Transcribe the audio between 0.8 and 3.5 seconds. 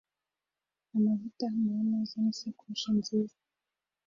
amavuta ahumura neza n'isakoshi nziza.